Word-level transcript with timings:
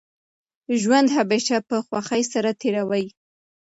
ژوند 0.81 1.07
همېشه 1.17 1.57
په 1.67 1.75
خوښۍ 1.85 2.21
سره 2.33 2.49
تېروئ! 2.61 3.05